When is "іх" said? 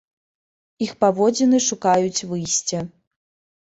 0.85-0.91